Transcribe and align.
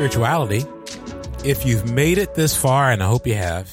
Spirituality. 0.00 0.64
If 1.44 1.66
you've 1.66 1.92
made 1.92 2.16
it 2.16 2.34
this 2.34 2.56
far, 2.56 2.90
and 2.90 3.02
I 3.02 3.06
hope 3.06 3.26
you 3.26 3.34
have, 3.34 3.70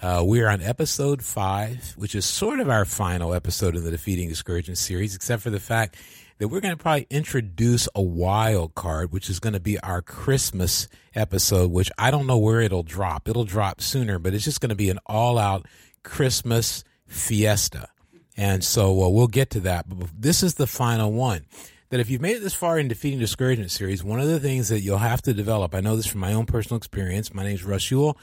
uh, 0.00 0.22
we're 0.24 0.48
on 0.48 0.62
episode 0.62 1.22
five, 1.22 1.92
which 1.98 2.14
is 2.14 2.24
sort 2.24 2.60
of 2.60 2.70
our 2.70 2.86
final 2.86 3.34
episode 3.34 3.76
in 3.76 3.84
the 3.84 3.90
Defeating 3.90 4.30
Discouragement 4.30 4.78
series, 4.78 5.14
except 5.14 5.42
for 5.42 5.50
the 5.50 5.60
fact 5.60 5.98
that 6.38 6.48
we're 6.48 6.62
going 6.62 6.74
to 6.74 6.82
probably 6.82 7.06
introduce 7.10 7.90
a 7.94 8.00
wild 8.00 8.74
card, 8.74 9.12
which 9.12 9.28
is 9.28 9.38
going 9.38 9.52
to 9.52 9.60
be 9.60 9.78
our 9.80 10.00
Christmas 10.00 10.88
episode, 11.14 11.70
which 11.70 11.90
I 11.98 12.10
don't 12.10 12.26
know 12.26 12.38
where 12.38 12.62
it'll 12.62 12.82
drop. 12.82 13.28
It'll 13.28 13.44
drop 13.44 13.82
sooner, 13.82 14.18
but 14.18 14.32
it's 14.32 14.44
just 14.44 14.62
going 14.62 14.70
to 14.70 14.74
be 14.74 14.88
an 14.88 14.98
all 15.04 15.36
out 15.36 15.66
Christmas 16.02 16.84
fiesta. 17.06 17.88
And 18.34 18.64
so 18.64 19.02
uh, 19.02 19.10
we'll 19.10 19.26
get 19.26 19.50
to 19.50 19.60
that. 19.60 19.90
But 19.90 20.08
this 20.18 20.42
is 20.42 20.54
the 20.54 20.66
final 20.66 21.12
one 21.12 21.44
that 21.94 22.00
if 22.00 22.10
you've 22.10 22.20
made 22.20 22.34
it 22.34 22.42
this 22.42 22.54
far 22.54 22.76
in 22.76 22.88
Defeating 22.88 23.20
Discouragement 23.20 23.70
series, 23.70 24.02
one 24.02 24.18
of 24.18 24.26
the 24.26 24.40
things 24.40 24.68
that 24.68 24.80
you'll 24.80 24.98
have 24.98 25.22
to 25.22 25.32
develop, 25.32 25.76
I 25.76 25.80
know 25.80 25.94
this 25.94 26.08
from 26.08 26.22
my 26.22 26.32
own 26.32 26.44
personal 26.44 26.76
experience. 26.76 27.32
My 27.32 27.44
name 27.44 27.54
is 27.54 27.62
Russ 27.62 27.88
Ewell. 27.88 28.18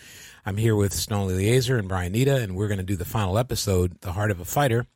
I'm 0.45 0.57
here 0.57 0.75
with 0.75 0.91
Stone 0.91 1.31
Eliezer 1.31 1.77
and 1.77 1.87
Brian 1.87 2.11
Nita, 2.11 2.35
and 2.35 2.57
we're 2.57 2.67
going 2.67 2.79
to 2.79 2.83
do 2.83 2.97
the 2.97 3.05
final 3.05 3.37
episode, 3.37 4.01
The 4.01 4.11
Heart 4.11 4.31
of 4.31 4.41
a 4.41 4.43
Fighter. 4.43 4.87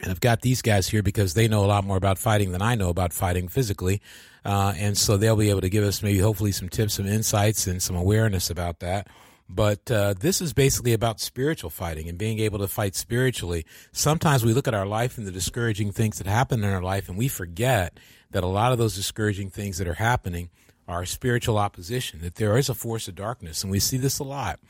And 0.00 0.10
I've 0.10 0.20
got 0.20 0.40
these 0.40 0.62
guys 0.62 0.88
here 0.88 1.02
because 1.02 1.34
they 1.34 1.46
know 1.46 1.62
a 1.62 1.66
lot 1.66 1.84
more 1.84 1.98
about 1.98 2.16
fighting 2.16 2.52
than 2.52 2.62
I 2.62 2.74
know 2.74 2.88
about 2.88 3.12
fighting 3.12 3.48
physically. 3.48 4.00
Uh, 4.46 4.72
and 4.78 4.96
so 4.96 5.18
they'll 5.18 5.36
be 5.36 5.50
able 5.50 5.60
to 5.60 5.68
give 5.68 5.84
us 5.84 6.02
maybe 6.02 6.20
hopefully 6.20 6.52
some 6.52 6.70
tips, 6.70 6.94
some 6.94 7.06
insights, 7.06 7.66
and 7.66 7.82
some 7.82 7.96
awareness 7.96 8.48
about 8.48 8.78
that. 8.78 9.08
But 9.48 9.90
uh, 9.90 10.14
this 10.18 10.40
is 10.40 10.52
basically 10.52 10.92
about 10.92 11.20
spiritual 11.20 11.70
fighting 11.70 12.08
and 12.08 12.18
being 12.18 12.40
able 12.40 12.58
to 12.58 12.68
fight 12.68 12.96
spiritually. 12.96 13.64
Sometimes 13.92 14.44
we 14.44 14.52
look 14.52 14.66
at 14.66 14.74
our 14.74 14.86
life 14.86 15.18
and 15.18 15.26
the 15.26 15.32
discouraging 15.32 15.92
things 15.92 16.18
that 16.18 16.26
happen 16.26 16.64
in 16.64 16.70
our 16.70 16.82
life, 16.82 17.08
and 17.08 17.16
we 17.16 17.28
forget 17.28 17.98
that 18.32 18.42
a 18.42 18.48
lot 18.48 18.72
of 18.72 18.78
those 18.78 18.96
discouraging 18.96 19.50
things 19.50 19.78
that 19.78 19.86
are 19.86 19.94
happening 19.94 20.50
are 20.88 21.04
spiritual 21.04 21.58
opposition, 21.58 22.20
that 22.20 22.36
there 22.36 22.56
is 22.56 22.68
a 22.68 22.74
force 22.74 23.08
of 23.08 23.14
darkness. 23.14 23.62
And 23.62 23.70
we 23.70 23.80
see 23.80 23.96
this 23.96 24.18
a 24.18 24.24
lot. 24.24 24.60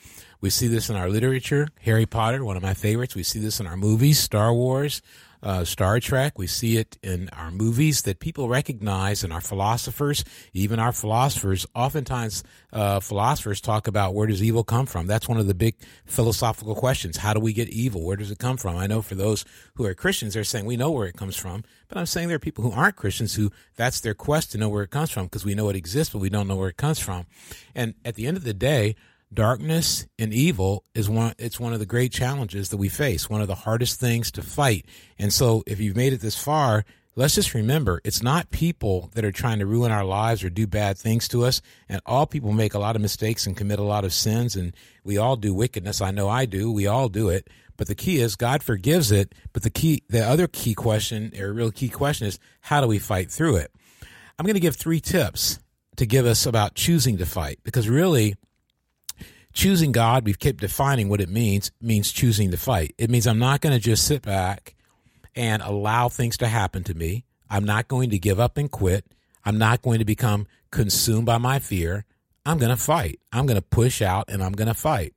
We 0.40 0.50
see 0.50 0.66
this 0.66 0.88
in 0.88 0.96
our 0.96 1.08
literature, 1.08 1.68
Harry 1.82 2.06
Potter, 2.06 2.44
one 2.44 2.56
of 2.56 2.62
my 2.62 2.74
favorites. 2.74 3.14
We 3.14 3.22
see 3.22 3.38
this 3.38 3.60
in 3.60 3.66
our 3.66 3.76
movies, 3.76 4.18
Star 4.18 4.52
Wars 4.52 5.02
uh, 5.46 5.64
Star 5.64 6.00
Trek. 6.00 6.36
We 6.38 6.48
see 6.48 6.76
it 6.76 6.98
in 7.04 7.28
our 7.28 7.52
movies 7.52 8.02
that 8.02 8.18
people 8.18 8.48
recognize, 8.48 9.22
and 9.22 9.32
our 9.32 9.40
philosophers, 9.40 10.24
even 10.52 10.80
our 10.80 10.90
philosophers. 10.90 11.64
Oftentimes, 11.72 12.42
uh, 12.72 12.98
philosophers 12.98 13.60
talk 13.60 13.86
about 13.86 14.12
where 14.12 14.26
does 14.26 14.42
evil 14.42 14.64
come 14.64 14.86
from. 14.86 15.06
That's 15.06 15.28
one 15.28 15.38
of 15.38 15.46
the 15.46 15.54
big 15.54 15.76
philosophical 16.04 16.74
questions. 16.74 17.18
How 17.18 17.32
do 17.32 17.38
we 17.38 17.52
get 17.52 17.68
evil? 17.68 18.04
Where 18.04 18.16
does 18.16 18.32
it 18.32 18.40
come 18.40 18.56
from? 18.56 18.76
I 18.76 18.88
know 18.88 19.02
for 19.02 19.14
those 19.14 19.44
who 19.76 19.86
are 19.86 19.94
Christians, 19.94 20.34
they're 20.34 20.42
saying 20.42 20.64
we 20.64 20.76
know 20.76 20.90
where 20.90 21.06
it 21.06 21.16
comes 21.16 21.36
from, 21.36 21.62
but 21.86 21.96
I'm 21.96 22.06
saying 22.06 22.26
there 22.26 22.36
are 22.36 22.40
people 22.40 22.64
who 22.64 22.72
aren't 22.72 22.96
Christians 22.96 23.36
who 23.36 23.52
that's 23.76 24.00
their 24.00 24.14
quest 24.14 24.50
to 24.52 24.58
know 24.58 24.68
where 24.68 24.82
it 24.82 24.90
comes 24.90 25.12
from 25.12 25.26
because 25.26 25.44
we 25.44 25.54
know 25.54 25.68
it 25.68 25.76
exists, 25.76 26.12
but 26.12 26.18
we 26.18 26.28
don't 26.28 26.48
know 26.48 26.56
where 26.56 26.70
it 26.70 26.76
comes 26.76 26.98
from. 26.98 27.24
And 27.72 27.94
at 28.04 28.16
the 28.16 28.26
end 28.26 28.36
of 28.36 28.42
the 28.42 28.54
day, 28.54 28.96
darkness 29.32 30.06
and 30.18 30.32
evil 30.32 30.84
is 30.94 31.08
one 31.08 31.34
it's 31.38 31.58
one 31.58 31.72
of 31.72 31.78
the 31.78 31.86
great 31.86 32.12
challenges 32.12 32.68
that 32.68 32.76
we 32.76 32.88
face 32.88 33.28
one 33.28 33.40
of 33.40 33.48
the 33.48 33.54
hardest 33.54 33.98
things 34.00 34.30
to 34.32 34.42
fight. 34.42 34.86
And 35.18 35.32
so 35.32 35.62
if 35.66 35.80
you've 35.80 35.96
made 35.96 36.12
it 36.12 36.20
this 36.20 36.38
far 36.38 36.84
let's 37.16 37.34
just 37.34 37.54
remember 37.54 38.00
it's 38.04 38.22
not 38.22 38.50
people 38.50 39.10
that 39.14 39.24
are 39.24 39.32
trying 39.32 39.58
to 39.58 39.66
ruin 39.66 39.90
our 39.90 40.04
lives 40.04 40.44
or 40.44 40.50
do 40.50 40.66
bad 40.66 40.96
things 40.96 41.26
to 41.28 41.44
us. 41.44 41.60
And 41.88 42.00
all 42.06 42.26
people 42.26 42.52
make 42.52 42.74
a 42.74 42.78
lot 42.78 42.94
of 42.94 43.02
mistakes 43.02 43.46
and 43.46 43.56
commit 43.56 43.78
a 43.78 43.84
lot 43.84 44.04
of 44.04 44.12
sins 44.12 44.54
and 44.54 44.74
we 45.02 45.18
all 45.18 45.36
do 45.36 45.54
wickedness. 45.54 46.00
I 46.00 46.10
know 46.10 46.28
i 46.28 46.44
do. 46.44 46.70
We 46.70 46.86
all 46.86 47.08
do 47.08 47.28
it. 47.28 47.48
But 47.76 47.88
the 47.88 47.94
key 47.94 48.20
is 48.20 48.36
god 48.36 48.62
forgives 48.62 49.10
it. 49.10 49.34
But 49.52 49.64
the 49.64 49.70
key 49.70 50.02
the 50.08 50.24
other 50.24 50.46
key 50.46 50.74
question 50.74 51.32
or 51.38 51.52
real 51.52 51.72
key 51.72 51.88
question 51.88 52.28
is 52.28 52.38
how 52.60 52.80
do 52.80 52.86
we 52.86 52.98
fight 52.98 53.30
through 53.30 53.56
it? 53.56 53.72
I'm 54.38 54.46
going 54.46 54.54
to 54.54 54.60
give 54.60 54.76
three 54.76 55.00
tips 55.00 55.58
to 55.96 56.06
give 56.06 56.26
us 56.26 56.46
about 56.46 56.74
choosing 56.74 57.16
to 57.18 57.26
fight. 57.26 57.58
Because 57.64 57.88
really 57.88 58.36
choosing 59.56 59.90
God, 59.90 60.24
we've 60.24 60.38
kept 60.38 60.60
defining 60.60 61.08
what 61.08 61.20
it 61.20 61.30
means, 61.30 61.72
means 61.80 62.12
choosing 62.12 62.50
to 62.52 62.58
fight. 62.58 62.94
It 62.98 63.10
means 63.10 63.26
I'm 63.26 63.38
not 63.38 63.62
going 63.62 63.74
to 63.74 63.80
just 63.80 64.06
sit 64.06 64.22
back 64.22 64.76
and 65.34 65.62
allow 65.62 66.08
things 66.08 66.36
to 66.38 66.46
happen 66.46 66.84
to 66.84 66.94
me. 66.94 67.24
I'm 67.48 67.64
not 67.64 67.88
going 67.88 68.10
to 68.10 68.18
give 68.18 68.38
up 68.38 68.58
and 68.58 68.70
quit. 68.70 69.06
I'm 69.44 69.58
not 69.58 69.82
going 69.82 69.98
to 69.98 70.04
become 70.04 70.46
consumed 70.70 71.26
by 71.26 71.38
my 71.38 71.58
fear. 71.58 72.04
I'm 72.44 72.58
going 72.58 72.70
to 72.70 72.76
fight. 72.76 73.18
I'm 73.32 73.46
going 73.46 73.56
to 73.56 73.62
push 73.62 74.02
out 74.02 74.26
and 74.28 74.44
I'm 74.44 74.52
going 74.52 74.68
to 74.68 74.74
fight. 74.74 75.14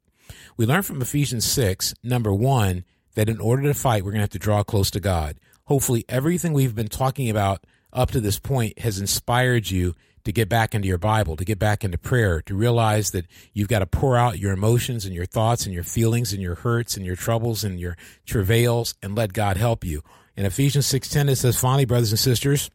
We 0.55 0.66
learn 0.66 0.83
from 0.83 1.01
Ephesians 1.01 1.45
6, 1.45 1.94
number 2.01 2.33
one, 2.33 2.85
that 3.16 3.29
in 3.29 3.41
order 3.41 3.63
to 3.63 3.73
fight, 3.73 4.03
we're 4.03 4.11
going 4.11 4.19
to 4.19 4.23
have 4.23 4.29
to 4.31 4.39
draw 4.39 4.63
close 4.63 4.89
to 4.91 4.99
God. 4.99 5.38
Hopefully, 5.66 6.05
everything 6.07 6.53
we've 6.53 6.75
been 6.75 6.88
talking 6.88 7.29
about 7.29 7.66
up 7.91 8.11
to 8.11 8.22
this 8.22 8.39
point 8.39 8.79
has 8.79 8.99
inspired 8.99 9.69
you 9.69 9.95
to 10.29 10.34
get 10.34 10.47
back 10.47 10.75
into 10.75 10.88
your 10.88 11.00
Bible, 11.00 11.35
to 11.35 11.44
get 11.44 11.57
back 11.57 11.84
into 11.84 11.97
prayer, 11.97 12.41
to 12.44 12.56
realize 12.56 13.09
that 13.12 13.25
you've 13.51 13.67
got 13.67 13.79
to 13.79 13.88
pour 13.88 14.16
out 14.16 14.38
your 14.38 14.53
emotions 14.53 15.06
and 15.06 15.16
your 15.16 15.25
thoughts 15.25 15.66
and 15.66 15.73
your 15.73 15.84
feelings 15.84 16.31
and 16.31 16.41
your 16.41 16.53
hurts 16.56 16.95
and 16.95 17.03
your 17.03 17.16
troubles 17.16 17.63
and 17.63 17.79
your 17.79 17.97
travails 18.28 18.94
and 19.01 19.16
let 19.16 19.34
God 19.34 19.57
help 19.57 19.84
you. 19.84 20.03
In 20.38 20.45
Ephesians 20.45 20.85
6:10 20.85 21.29
it 21.29 21.38
says, 21.38 21.57
"Finally, 21.57 21.85
brothers 21.85 22.12
and 22.12 22.19
sisters, 22.19 22.69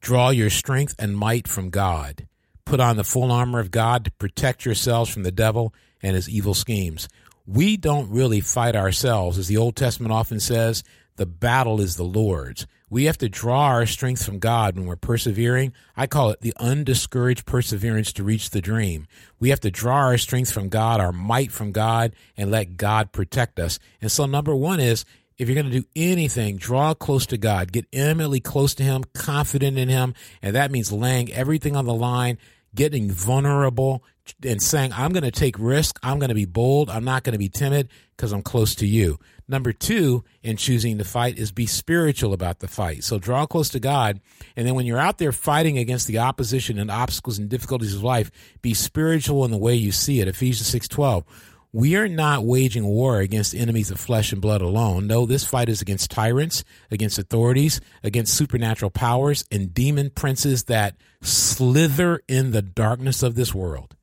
draw 0.00 0.30
your 0.30 0.50
strength 0.50 0.96
and 0.98 1.16
might 1.16 1.46
from 1.46 1.70
God. 1.70 2.26
Put 2.64 2.80
on 2.80 2.96
the 2.96 3.04
full 3.04 3.30
armor 3.30 3.60
of 3.60 3.70
God 3.70 4.04
to 4.04 4.10
protect 4.10 4.64
yourselves 4.64 5.10
from 5.10 5.22
the 5.22 5.30
devil 5.30 5.72
and 6.02 6.16
his 6.16 6.28
evil 6.28 6.54
schemes." 6.54 7.08
We 7.46 7.76
don't 7.76 8.10
really 8.10 8.40
fight 8.40 8.74
ourselves, 8.74 9.38
as 9.38 9.48
the 9.48 9.58
Old 9.58 9.76
Testament 9.76 10.12
often 10.12 10.40
says, 10.40 10.82
the 11.16 11.26
battle 11.26 11.80
is 11.80 11.96
the 11.96 12.04
Lord's. 12.04 12.66
We 12.90 13.04
have 13.04 13.18
to 13.18 13.28
draw 13.28 13.66
our 13.66 13.86
strength 13.86 14.24
from 14.24 14.38
God 14.38 14.76
when 14.76 14.86
we're 14.86 14.96
persevering. 14.96 15.72
I 15.96 16.06
call 16.06 16.30
it 16.30 16.42
the 16.42 16.52
undiscouraged 16.58 17.46
perseverance 17.46 18.12
to 18.14 18.24
reach 18.24 18.50
the 18.50 18.60
dream. 18.60 19.06
We 19.40 19.48
have 19.50 19.60
to 19.60 19.70
draw 19.70 19.96
our 19.96 20.18
strength 20.18 20.52
from 20.52 20.68
God, 20.68 21.00
our 21.00 21.12
might 21.12 21.50
from 21.50 21.72
God, 21.72 22.14
and 22.36 22.50
let 22.50 22.76
God 22.76 23.10
protect 23.10 23.58
us. 23.58 23.78
And 24.00 24.12
so, 24.12 24.26
number 24.26 24.54
one 24.54 24.80
is 24.80 25.04
if 25.38 25.48
you're 25.48 25.54
going 25.54 25.70
to 25.70 25.80
do 25.80 25.86
anything, 25.96 26.56
draw 26.56 26.94
close 26.94 27.26
to 27.26 27.38
God, 27.38 27.72
get 27.72 27.86
intimately 27.90 28.40
close 28.40 28.74
to 28.74 28.82
Him, 28.82 29.02
confident 29.14 29.78
in 29.78 29.88
Him. 29.88 30.14
And 30.42 30.54
that 30.54 30.70
means 30.70 30.92
laying 30.92 31.32
everything 31.32 31.74
on 31.76 31.86
the 31.86 31.94
line, 31.94 32.38
getting 32.74 33.10
vulnerable, 33.10 34.04
and 34.42 34.62
saying, 34.62 34.92
I'm 34.92 35.12
going 35.12 35.24
to 35.24 35.30
take 35.30 35.58
risk. 35.58 35.98
I'm 36.02 36.18
going 36.18 36.28
to 36.28 36.34
be 36.34 36.44
bold. 36.44 36.90
I'm 36.90 37.04
not 37.04 37.24
going 37.24 37.32
to 37.32 37.38
be 37.38 37.48
timid 37.48 37.88
because 38.16 38.32
I'm 38.32 38.42
close 38.42 38.74
to 38.76 38.86
you. 38.86 39.18
Number 39.46 39.72
two, 39.72 40.24
in 40.42 40.56
choosing 40.56 40.96
to 40.98 41.04
fight, 41.04 41.38
is 41.38 41.52
be 41.52 41.66
spiritual 41.66 42.32
about 42.32 42.60
the 42.60 42.68
fight. 42.68 43.04
So 43.04 43.18
draw 43.18 43.44
close 43.44 43.68
to 43.70 43.80
God. 43.80 44.20
And 44.56 44.66
then 44.66 44.74
when 44.74 44.86
you're 44.86 44.98
out 44.98 45.18
there 45.18 45.32
fighting 45.32 45.76
against 45.76 46.06
the 46.06 46.18
opposition 46.18 46.78
and 46.78 46.90
obstacles 46.90 47.38
and 47.38 47.48
difficulties 47.48 47.94
of 47.94 48.02
life, 48.02 48.30
be 48.62 48.72
spiritual 48.72 49.44
in 49.44 49.50
the 49.50 49.58
way 49.58 49.74
you 49.74 49.92
see 49.92 50.20
it. 50.20 50.28
Ephesians 50.28 50.68
6 50.68 50.88
12. 50.88 51.24
We 51.74 51.96
are 51.96 52.08
not 52.08 52.44
waging 52.44 52.84
war 52.84 53.18
against 53.18 53.52
enemies 53.52 53.90
of 53.90 53.98
flesh 53.98 54.32
and 54.32 54.40
blood 54.40 54.62
alone. 54.62 55.08
No, 55.08 55.26
this 55.26 55.44
fight 55.44 55.68
is 55.68 55.82
against 55.82 56.08
tyrants, 56.08 56.62
against 56.88 57.18
authorities, 57.18 57.80
against 58.04 58.34
supernatural 58.34 58.92
powers, 58.92 59.44
and 59.50 59.74
demon 59.74 60.10
princes 60.10 60.64
that 60.64 60.94
slither 61.20 62.22
in 62.28 62.52
the 62.52 62.62
darkness 62.62 63.24
of 63.24 63.34
this 63.34 63.52
world, 63.52 63.96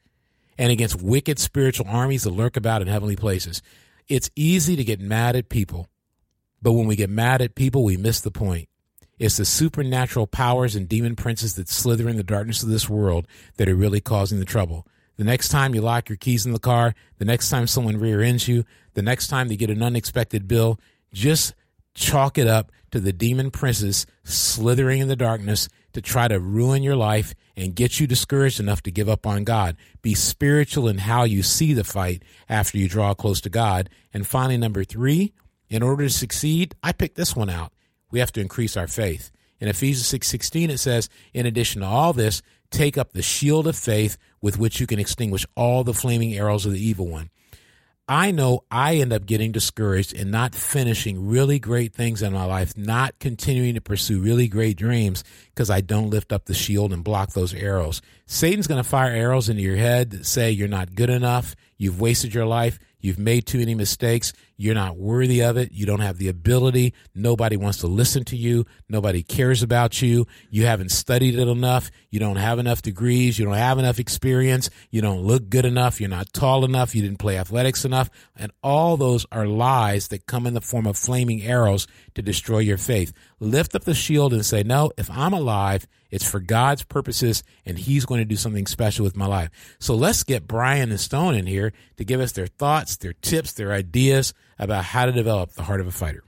and 0.57 0.69
against 0.69 1.01
wicked 1.01 1.39
spiritual 1.39 1.87
armies 1.87 2.23
that 2.23 2.31
lurk 2.31 2.57
about 2.57 2.81
in 2.81 2.89
heavenly 2.89 3.15
places. 3.15 3.61
It's 4.07 4.29
easy 4.35 4.75
to 4.75 4.83
get 4.83 4.99
mad 4.99 5.35
at 5.35 5.49
people, 5.49 5.87
but 6.61 6.73
when 6.73 6.87
we 6.87 6.95
get 6.95 7.09
mad 7.09 7.41
at 7.41 7.55
people, 7.55 7.83
we 7.83 7.97
miss 7.97 8.21
the 8.21 8.31
point. 8.31 8.67
It's 9.19 9.37
the 9.37 9.45
supernatural 9.45 10.25
powers 10.25 10.75
and 10.75 10.89
demon 10.89 11.15
princes 11.15 11.55
that 11.55 11.69
slither 11.69 12.09
in 12.09 12.17
the 12.17 12.23
darkness 12.23 12.63
of 12.63 12.69
this 12.69 12.89
world 12.89 13.27
that 13.57 13.69
are 13.69 13.75
really 13.75 14.01
causing 14.01 14.39
the 14.39 14.45
trouble. 14.45 14.87
The 15.17 15.23
next 15.23 15.49
time 15.49 15.75
you 15.75 15.81
lock 15.81 16.09
your 16.09 16.17
keys 16.17 16.47
in 16.47 16.53
the 16.53 16.59
car, 16.59 16.95
the 17.19 17.25
next 17.25 17.49
time 17.49 17.67
someone 17.67 17.99
rear 17.99 18.21
ends 18.21 18.47
you, 18.47 18.65
the 18.95 19.03
next 19.03 19.27
time 19.27 19.47
they 19.47 19.55
get 19.55 19.69
an 19.69 19.83
unexpected 19.83 20.47
bill, 20.47 20.79
just 21.13 21.53
chalk 21.93 22.39
it 22.39 22.47
up 22.47 22.71
to 22.89 22.99
the 22.99 23.13
demon 23.13 23.51
princes 23.51 24.07
slithering 24.23 25.01
in 25.01 25.07
the 25.07 25.15
darkness 25.15 25.69
to 25.93 26.01
try 26.01 26.27
to 26.27 26.39
ruin 26.39 26.83
your 26.83 26.95
life 26.95 27.33
and 27.55 27.75
get 27.75 27.99
you 27.99 28.07
discouraged 28.07 28.59
enough 28.59 28.81
to 28.83 28.91
give 28.91 29.09
up 29.09 29.25
on 29.25 29.43
God. 29.43 29.75
Be 30.01 30.13
spiritual 30.13 30.87
in 30.87 30.99
how 30.99 31.23
you 31.23 31.43
see 31.43 31.73
the 31.73 31.83
fight 31.83 32.23
after 32.49 32.77
you 32.77 32.87
draw 32.87 33.13
close 33.13 33.41
to 33.41 33.49
God. 33.49 33.89
And 34.13 34.25
finally, 34.25 34.57
number 34.57 34.83
three, 34.83 35.33
in 35.69 35.83
order 35.83 36.03
to 36.03 36.09
succeed, 36.09 36.75
I 36.83 36.91
picked 36.91 37.15
this 37.15 37.35
one 37.35 37.49
out. 37.49 37.73
We 38.11 38.19
have 38.19 38.31
to 38.33 38.41
increase 38.41 38.75
our 38.75 38.87
faith. 38.87 39.31
In 39.59 39.67
Ephesians 39.67 40.07
6:16 40.07 40.69
it 40.69 40.79
says, 40.79 41.07
"In 41.33 41.45
addition 41.45 41.81
to 41.81 41.87
all 41.87 42.13
this, 42.13 42.41
take 42.71 42.97
up 42.97 43.13
the 43.13 43.21
shield 43.21 43.67
of 43.67 43.77
faith 43.77 44.17
with 44.41 44.57
which 44.57 44.79
you 44.79 44.87
can 44.87 44.99
extinguish 44.99 45.45
all 45.55 45.83
the 45.83 45.93
flaming 45.93 46.33
arrows 46.33 46.65
of 46.65 46.73
the 46.73 46.83
evil 46.83 47.07
one." 47.07 47.29
I 48.07 48.31
know 48.31 48.65
I 48.69 48.95
end 48.95 49.13
up 49.13 49.25
getting 49.25 49.51
discouraged 49.51 50.13
and 50.13 50.31
not 50.31 50.53
finishing 50.55 51.27
really 51.27 51.59
great 51.59 51.93
things 51.93 52.21
in 52.21 52.33
my 52.33 52.45
life, 52.45 52.75
not 52.75 53.17
continuing 53.19 53.75
to 53.75 53.81
pursue 53.81 54.19
really 54.19 54.47
great 54.47 54.77
dreams 54.77 55.23
because 55.45 55.69
I 55.69 55.81
don't 55.81 56.09
lift 56.09 56.33
up 56.33 56.45
the 56.45 56.53
shield 56.53 56.91
and 56.91 57.03
block 57.03 57.31
those 57.31 57.53
arrows. 57.53 58.01
Satan's 58.31 58.65
going 58.65 58.81
to 58.81 58.89
fire 58.89 59.11
arrows 59.11 59.49
into 59.49 59.61
your 59.61 59.75
head 59.75 60.11
that 60.11 60.25
say 60.25 60.51
you're 60.51 60.69
not 60.69 60.95
good 60.95 61.09
enough, 61.09 61.53
you've 61.77 61.99
wasted 61.99 62.33
your 62.33 62.45
life, 62.45 62.79
you've 63.01 63.19
made 63.19 63.45
too 63.45 63.57
many 63.57 63.75
mistakes, 63.75 64.31
You're 64.55 64.73
not 64.73 64.95
worthy 64.95 65.41
of 65.41 65.57
it. 65.57 65.73
You 65.73 65.85
don't 65.85 65.99
have 65.99 66.17
the 66.17 66.29
ability. 66.29 66.93
Nobody 67.13 67.57
wants 67.57 67.79
to 67.79 67.87
listen 67.87 68.23
to 68.25 68.37
you. 68.37 68.67
Nobody 68.87 69.21
cares 69.21 69.63
about 69.63 70.01
you. 70.01 70.27
You 70.49 70.67
haven't 70.67 70.91
studied 70.91 71.33
it 71.37 71.47
enough. 71.47 71.89
You 72.09 72.19
don't 72.19 72.35
have 72.35 72.57
enough 72.57 72.83
degrees. 72.83 73.37
You 73.37 73.45
don't 73.45 73.55
have 73.55 73.79
enough 73.79 73.99
experience. 73.99 74.69
You 74.91 75.01
don't 75.01 75.23
look 75.23 75.49
good 75.49 75.65
enough. 75.65 75.99
You're 75.99 76.09
not 76.09 76.31
tall 76.31 76.63
enough. 76.63 76.93
You 76.95 77.01
didn't 77.01 77.17
play 77.17 77.37
athletics 77.37 77.83
enough. 77.83 78.09
And 78.37 78.51
all 78.63 78.95
those 78.97 79.25
are 79.31 79.47
lies 79.47 80.09
that 80.09 80.27
come 80.27 80.47
in 80.47 80.53
the 80.53 80.61
form 80.61 80.85
of 80.85 80.95
flaming 80.95 81.41
arrows 81.41 81.85
to 82.13 82.21
destroy 82.21 82.59
your 82.59 82.77
faith. 82.77 83.11
Lift 83.39 83.75
up 83.75 83.83
the 83.83 83.95
shield 83.95 84.31
and 84.31 84.45
say, 84.45 84.61
no, 84.61 84.91
if 84.95 85.09
I'm 85.09 85.33
alive, 85.33 85.85
it's 86.11 86.29
for 86.29 86.39
God's 86.39 86.83
purposes 86.83 87.41
and 87.65 87.77
he's 87.79 88.05
going 88.05 88.19
to 88.21 88.25
do 88.25 88.35
something 88.35 88.67
special 88.67 89.03
with 89.03 89.15
my 89.15 89.25
life. 89.25 89.49
So 89.79 89.95
let's 89.95 90.23
get 90.23 90.47
Brian 90.47 90.91
and 90.91 90.99
Stone 90.99 91.35
in 91.35 91.47
here 91.47 91.73
to 91.97 92.03
give 92.03 92.19
us 92.19 92.33
their 92.33 92.47
thoughts, 92.47 92.97
their 92.97 93.13
tips, 93.13 93.53
their 93.53 93.71
ideas 93.71 94.33
about 94.59 94.83
how 94.83 95.05
to 95.05 95.11
develop 95.11 95.53
the 95.53 95.63
heart 95.63 95.81
of 95.81 95.87
a 95.87 95.91
fighter. 95.91 96.23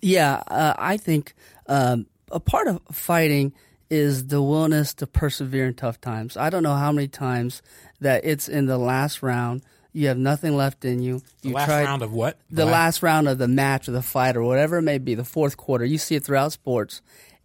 Yeah, 0.00 0.42
uh, 0.48 0.74
I 0.78 0.96
think 0.96 1.34
um, 1.66 2.06
a 2.30 2.40
part 2.40 2.66
of 2.68 2.80
fighting 2.90 3.52
is 3.90 4.28
the 4.28 4.40
willingness 4.40 4.94
to 4.94 5.06
persevere 5.06 5.66
in 5.66 5.74
tough 5.74 6.00
times. 6.00 6.36
I 6.36 6.48
don't 6.48 6.62
know 6.62 6.74
how 6.74 6.92
many 6.92 7.08
times 7.08 7.60
that 8.00 8.24
it's 8.24 8.48
in 8.48 8.66
the 8.66 8.78
last 8.78 9.22
round. 9.22 9.62
You 9.92 10.08
have 10.08 10.16
nothing 10.16 10.56
left 10.56 10.86
in 10.86 11.02
you. 11.02 11.20
The 11.42 11.48
you 11.48 11.54
last 11.54 11.66
tried- 11.66 11.84
round 11.84 12.02
of 12.02 12.12
what? 12.12 12.38
the 12.50 12.64
last 12.64 13.02
round 13.02 13.28
of 13.28 13.36
the 13.36 13.46
match 13.48 13.88
or 13.88 13.92
the 13.92 14.00
fight 14.02 14.36
or 14.36 14.42
whatever 14.42 14.78
it 14.78 14.82
may 14.82 14.96
be, 14.98 15.14
the 15.14 15.24
fourth 15.24 15.58
quarter. 15.58 15.84
You 15.84 15.98
see 15.98 16.14
it 16.14 16.24
throughout 16.24 16.52
sports, 16.52 17.02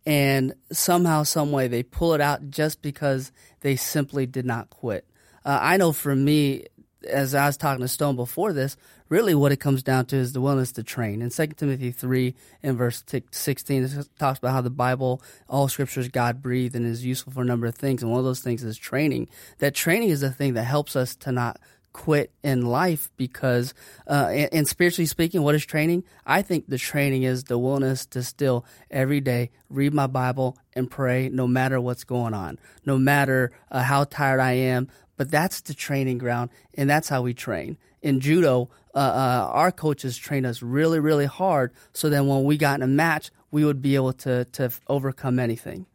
and 0.07 0.53
somehow, 0.71 1.23
some 1.23 1.51
way, 1.51 1.67
they 1.67 1.83
pull 1.83 2.13
it 2.13 2.21
out 2.21 2.49
just 2.49 2.81
because 2.81 3.33
they 3.59 3.75
simply 3.75 4.25
did 4.25 4.45
not 4.45 4.69
quit. 4.69 5.05
Uh, 5.43 5.59
I 5.61 5.75
know 5.75 5.91
for 5.91 6.15
me, 6.15 6.63
as 7.09 7.35
I 7.35 7.45
was 7.45 7.57
talking 7.57 7.81
to 7.81 7.89
Stone 7.89 8.15
before 8.15 8.53
this, 8.53 8.77
really 9.09 9.35
what 9.35 9.51
it 9.51 9.57
comes 9.57 9.83
down 9.83 10.05
to 10.05 10.15
is 10.15 10.31
the 10.31 10.39
willingness 10.39 10.71
to 10.73 10.83
train. 10.83 11.21
In 11.21 11.29
2 11.29 11.47
Timothy 11.47 11.91
3 11.91 12.33
and 12.63 12.77
verse 12.77 13.03
16, 13.31 13.83
it 13.83 14.09
talks 14.17 14.39
about 14.39 14.53
how 14.53 14.61
the 14.61 14.69
Bible, 14.69 15.21
all 15.49 15.67
scriptures 15.67 16.07
God 16.07 16.41
breathed 16.41 16.73
and 16.73 16.85
is 16.85 17.05
useful 17.05 17.33
for 17.33 17.41
a 17.41 17.45
number 17.45 17.67
of 17.67 17.75
things. 17.75 18.01
And 18.01 18.09
one 18.09 18.19
of 18.19 18.25
those 18.25 18.39
things 18.39 18.63
is 18.63 18.77
training. 18.77 19.27
That 19.57 19.75
training 19.75 20.07
is 20.07 20.21
the 20.21 20.31
thing 20.31 20.53
that 20.53 20.63
helps 20.63 20.95
us 20.95 21.17
to 21.17 21.33
not 21.33 21.59
quit 21.97 22.31
in 22.43 22.63
life 22.63 23.09
because, 23.17 23.73
uh, 24.07 24.27
and, 24.29 24.49
and 24.53 24.67
spiritually 24.67 25.07
speaking, 25.07 25.41
what 25.41 25.55
is 25.55 25.65
training? 25.65 26.03
I 26.27 26.43
think 26.43 26.67
the 26.67 26.77
training 26.77 27.23
is 27.23 27.45
the 27.45 27.57
willingness 27.57 28.05
to 28.07 28.21
still 28.21 28.65
every 28.91 29.19
day 29.19 29.49
read 29.67 29.95
my 29.95 30.05
Bible 30.05 30.59
and 30.73 30.91
pray 30.91 31.27
no 31.29 31.47
matter 31.47 31.81
what's 31.81 32.03
going 32.03 32.35
on, 32.35 32.59
no 32.85 32.99
matter 32.99 33.51
uh, 33.71 33.81
how 33.81 34.03
tired 34.03 34.39
I 34.39 34.51
am. 34.51 34.89
But 35.17 35.31
that's 35.31 35.61
the 35.61 35.73
training 35.73 36.19
ground, 36.19 36.51
and 36.75 36.87
that's 36.87 37.09
how 37.09 37.23
we 37.23 37.33
train. 37.33 37.77
In 38.03 38.19
judo, 38.19 38.69
uh, 38.93 38.99
uh, 38.99 39.49
our 39.51 39.71
coaches 39.71 40.17
train 40.17 40.45
us 40.45 40.61
really, 40.61 40.99
really 40.99 41.25
hard 41.25 41.73
so 41.93 42.11
that 42.11 42.23
when 42.23 42.43
we 42.43 42.57
got 42.57 42.75
in 42.75 42.83
a 42.83 42.87
match, 42.87 43.31
we 43.49 43.65
would 43.65 43.81
be 43.81 43.95
able 43.95 44.13
to, 44.13 44.45
to 44.45 44.69
overcome 44.87 45.39
anything. 45.39 45.87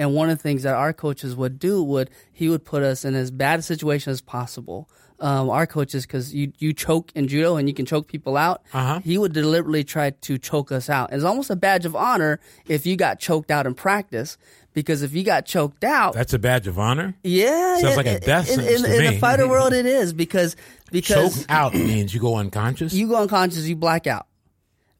And 0.00 0.14
one 0.14 0.30
of 0.30 0.38
the 0.38 0.42
things 0.42 0.62
that 0.62 0.74
our 0.74 0.94
coaches 0.94 1.36
would 1.36 1.58
do 1.58 1.82
would 1.82 2.08
he 2.32 2.48
would 2.48 2.64
put 2.64 2.82
us 2.82 3.04
in 3.04 3.14
as 3.14 3.30
bad 3.30 3.58
a 3.58 3.62
situation 3.62 4.10
as 4.10 4.22
possible. 4.22 4.88
Um, 5.22 5.50
our 5.50 5.66
coaches, 5.66 6.06
because 6.06 6.34
you 6.34 6.52
you 6.58 6.72
choke 6.72 7.12
in 7.14 7.28
judo 7.28 7.56
and 7.56 7.68
you 7.68 7.74
can 7.74 7.84
choke 7.84 8.06
people 8.08 8.38
out, 8.38 8.62
Uh-huh. 8.72 9.00
he 9.04 9.18
would 9.18 9.34
deliberately 9.34 9.84
try 9.84 10.10
to 10.10 10.38
choke 10.38 10.72
us 10.72 10.88
out. 10.88 11.12
It's 11.12 11.24
almost 11.24 11.50
a 11.50 11.56
badge 11.56 11.84
of 11.84 11.94
honor 11.94 12.40
if 12.66 12.86
you 12.86 12.96
got 12.96 13.18
choked 13.20 13.50
out 13.50 13.66
in 13.66 13.74
practice, 13.74 14.38
because 14.72 15.02
if 15.02 15.12
you 15.12 15.22
got 15.22 15.44
choked 15.44 15.84
out, 15.84 16.14
That's 16.14 16.32
a 16.32 16.38
badge 16.38 16.66
of 16.66 16.78
honor. 16.78 17.16
yeah, 17.22 17.78
Sounds 17.80 17.98
like 17.98 18.06
a 18.06 18.18
death 18.18 18.48
in, 18.48 18.60
sentence 18.60 18.82
in, 18.84 18.92
in 18.92 19.12
the 19.14 19.18
fighter 19.20 19.46
world. 19.54 19.74
It 19.74 19.84
is 19.84 20.14
because 20.14 20.56
because 20.90 21.36
Choke 21.36 21.46
out 21.50 21.74
means 21.74 22.14
you 22.14 22.20
go 22.20 22.36
unconscious. 22.36 22.94
you 22.94 23.06
go 23.06 23.16
unconscious, 23.20 23.66
you 23.66 23.76
black 23.76 24.06
out, 24.06 24.26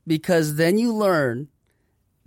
because 0.06 0.56
then 0.56 0.76
you 0.76 0.92
learn 0.94 1.48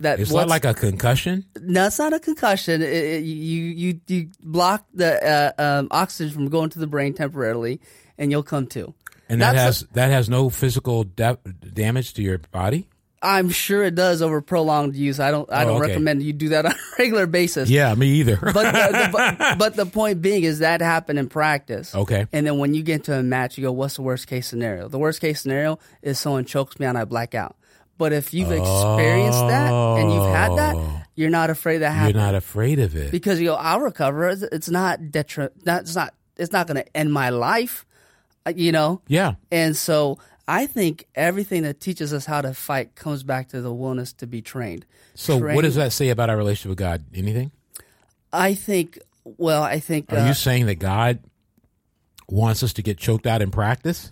that 0.00 0.20
it's 0.20 0.32
not 0.32 0.48
like 0.48 0.64
a 0.64 0.74
concussion. 0.74 1.44
No, 1.60 1.86
it's 1.86 1.98
not 1.98 2.12
a 2.12 2.18
concussion. 2.20 2.82
It, 2.82 2.88
it- 2.92 3.24
you 3.24 3.62
you 3.62 4.00
you 4.06 4.28
block 4.42 4.84
the 4.94 5.52
uh, 5.58 5.62
um, 5.62 5.88
oxygen 5.90 6.32
from 6.34 6.48
going 6.48 6.70
to 6.70 6.78
the 6.78 6.86
brain 6.86 7.14
temporarily, 7.14 7.80
and 8.18 8.30
you'll 8.30 8.42
come 8.42 8.66
to. 8.68 8.94
And 9.28 9.40
that 9.40 9.52
That's 9.54 9.80
has 9.80 9.88
that 9.92 10.10
has 10.10 10.28
no 10.28 10.50
physical 10.50 11.04
da- 11.04 11.36
damage 11.72 12.14
to 12.14 12.22
your 12.22 12.38
body. 12.38 12.88
I'm 13.22 13.48
sure 13.48 13.82
it 13.82 13.94
does 13.94 14.20
over 14.20 14.42
prolonged 14.42 14.96
use. 14.96 15.18
I 15.18 15.30
don't. 15.30 15.50
I 15.50 15.62
Oh, 15.64 15.68
don't 15.68 15.76
okay. 15.80 15.88
recommend 15.92 16.22
you 16.22 16.34
do 16.34 16.50
that 16.50 16.66
on 16.66 16.72
a 16.72 16.76
regular 16.98 17.26
basis. 17.26 17.70
Yeah, 17.70 17.94
me 17.94 18.08
either. 18.16 18.36
But 18.36 18.52
the, 18.52 18.62
the, 18.92 19.08
but, 19.10 19.58
but 19.58 19.76
the 19.76 19.86
point 19.86 20.20
being 20.20 20.42
is 20.44 20.58
that 20.58 20.82
happened 20.82 21.18
in 21.18 21.30
practice. 21.30 21.94
Okay. 21.94 22.26
And 22.34 22.46
then 22.46 22.58
when 22.58 22.74
you 22.74 22.82
get 22.82 22.96
into 22.96 23.18
a 23.18 23.22
match, 23.22 23.56
you 23.56 23.64
go, 23.64 23.72
"What's 23.72 23.96
the 23.96 24.02
worst 24.02 24.26
case 24.26 24.46
scenario?" 24.46 24.88
The 24.88 24.98
worst 24.98 25.22
case 25.22 25.40
scenario 25.40 25.78
is 26.02 26.18
someone 26.18 26.44
chokes 26.44 26.78
me 26.78 26.84
and 26.84 26.98
I 26.98 27.06
black 27.06 27.34
out. 27.34 27.56
But 27.96 28.12
if 28.12 28.34
you've 28.34 28.50
experienced 28.50 29.38
that 29.38 29.72
and 29.72 30.12
you've 30.12 30.24
had 30.34 30.56
that, 30.56 31.06
you're 31.14 31.30
not 31.30 31.50
afraid 31.50 31.78
that 31.78 31.90
happen. 31.92 32.14
You're 32.14 32.24
not 32.24 32.34
afraid 32.34 32.78
of 32.80 32.96
it. 32.96 33.10
because 33.12 33.40
you 33.40 33.46
go, 33.46 33.54
I'll 33.54 33.80
recover. 33.80 34.28
It's- 34.28 34.68
not 34.68 35.00
detri- 35.00 35.50
not 35.64 35.82
It's 35.82 35.94
not. 35.94 36.14
It's 36.36 36.50
not 36.52 36.66
going 36.66 36.82
to 36.82 36.96
end 36.96 37.12
my 37.12 37.28
life. 37.30 37.86
uh, 38.44 38.52
You 38.56 38.72
know. 38.72 39.00
yeah. 39.06 39.34
And 39.52 39.76
so 39.76 40.18
I 40.48 40.66
think 40.66 41.06
everything 41.14 41.62
that 41.62 41.80
teaches 41.80 42.12
us 42.12 42.26
how 42.26 42.40
to 42.40 42.52
fight 42.52 42.96
comes 42.96 43.22
back 43.22 43.48
to 43.50 43.60
the 43.60 43.72
willingness 43.72 44.12
to 44.14 44.26
be 44.26 44.42
trained. 44.42 44.84
So 45.14 45.38
Train- 45.38 45.54
what 45.54 45.62
does 45.62 45.76
that 45.76 45.92
say 45.92 46.08
about 46.08 46.28
our 46.30 46.36
relationship 46.36 46.70
with 46.70 46.78
God? 46.78 47.04
Anything? 47.14 47.52
I 48.32 48.54
think. 48.54 48.98
Well, 49.24 49.62
I 49.62 49.78
think. 49.78 50.12
Are 50.12 50.18
uh, 50.18 50.26
you 50.26 50.34
saying 50.34 50.66
that 50.66 50.74
God 50.80 51.20
wants 52.28 52.62
us 52.62 52.74
to 52.74 52.82
get 52.82 52.98
choked 52.98 53.26
out 53.26 53.42
in 53.42 53.50
practice? 53.50 54.08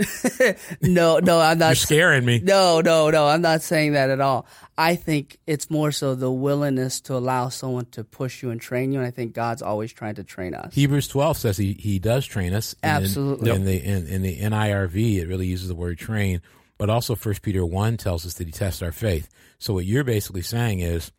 no, 0.83 1.19
no, 1.19 1.41
I'm 1.41 1.59
not. 1.59 1.69
You're 1.69 1.75
scaring 1.77 2.25
me. 2.25 2.41
No, 2.41 2.81
no, 2.81 3.11
no. 3.11 3.27
I'm 3.27 3.43
not 3.43 3.63
saying 3.63 3.93
that 3.93 4.11
at 4.11 4.21
all. 4.21 4.47
I 4.77 4.97
think 4.97 5.39
it's 5.47 5.71
more 5.71 5.93
so 5.93 6.15
the 6.15 6.31
willingness 6.31 7.01
to 7.03 7.15
allow 7.15 7.49
someone 7.49 7.87
to 7.93 8.05
push 8.05 8.43
you 8.43 8.51
and 8.51 8.61
train 8.61 8.93
you. 8.93 8.99
And 8.99 9.07
I 9.07 9.11
think 9.11 9.33
God's 9.35 9.63
always 9.63 9.93
trying 9.93 10.17
to 10.17 10.25
train 10.25 10.55
us. 10.55 10.75
Hebrews 10.75 11.09
12 11.09 11.37
says 11.37 11.57
he, 11.57 11.75
he 11.75 11.99
does 11.99 12.27
train 12.27 12.55
us. 12.55 12.75
And 12.83 12.99
in- 12.99 13.05
Absolutely. 13.05 13.51
In, 13.51 13.65
the 13.65 13.77
in, 13.85 14.07
in 14.07 14.23
the 14.23 14.39
NIRV, 14.41 15.19
it 15.19 15.29
really 15.29 15.47
uses 15.47 15.69
the 15.69 15.75
word 15.75 15.99
train, 15.99 16.41
but 16.79 16.91
also 16.91 17.15
1 17.15 17.35
Peter 17.43 17.65
1 17.65 17.97
tells 17.97 18.27
us 18.27 18.35
that 18.35 18.47
he 18.47 18.53
tests 18.53 18.83
our 18.83 18.93
faith. 18.93 19.29
So 19.59 19.75
what 19.75 19.85
you're 19.85 20.05
basically 20.05 20.43
saying 20.43 20.81
is 20.81 21.13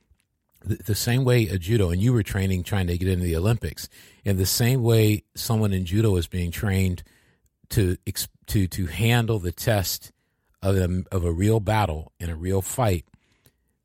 the, 0.64 0.76
the 0.76 0.96
same 0.96 1.24
way 1.24 1.48
a 1.48 1.58
judo, 1.58 1.90
and 1.90 2.02
you 2.02 2.14
were 2.14 2.24
training 2.24 2.64
trying 2.64 2.88
to 2.88 2.98
get 2.98 3.08
into 3.08 3.24
the 3.24 3.36
Olympics, 3.36 3.90
in 4.24 4.38
the 4.38 4.46
same 4.46 4.82
way 4.84 5.24
someone 5.36 5.74
in 5.74 5.86
judo 5.86 6.16
is 6.16 6.28
being 6.28 6.52
trained 6.52 7.04
to 7.70 7.98
to 8.48 8.68
to 8.68 8.86
handle 8.88 9.40
the 9.40 9.52
test 9.52 10.12
of 10.62 10.78
a, 10.78 11.04
of 11.12 11.26
a 11.26 11.32
real 11.32 11.60
battle 11.60 12.12
in 12.20 12.30
a 12.30 12.36
real 12.36 12.62
fight, 12.62 13.06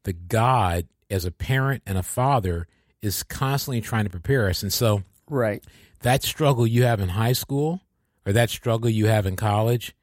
the 0.05 0.12
God 0.12 0.87
as 1.11 1.25
a 1.25 1.31
parent 1.31 1.83
and 1.87 1.99
a 1.99 2.02
father 2.02 2.67
is 3.02 3.23
constantly 3.23 3.81
trying 3.81 4.05
to 4.05 4.11
prepare 4.11 4.49
us, 4.49 4.62
and 4.62 4.73
so 4.73 5.02
Right. 5.31 5.62
that 6.00 6.23
struggle 6.23 6.67
you 6.67 6.85
have 6.85 7.00
in 7.00 7.11
high 7.11 7.33
school 7.35 7.83
or 8.25 8.33
that 8.33 8.50
struggle 8.50 8.88
you 8.88 9.07
have 9.07 9.26
in 9.26 9.37
college 9.37 9.95